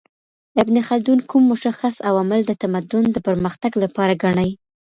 [0.61, 4.49] ابن خلدون کوم مشخص عوامل د تمدن د پرمختګ لپاره ګڼي؟